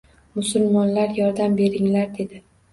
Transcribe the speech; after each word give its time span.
Musulmonlar 0.39 1.15
yordam 1.21 1.61
beringlar 1.63 2.13
dedi 2.19 2.45